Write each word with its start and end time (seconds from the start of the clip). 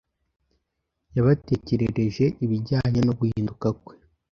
Yabatekerereje 1.15 2.25
ibijyanye 2.45 2.99
no 3.03 3.13
guhinduka 3.19 3.67
kwe 3.83 3.95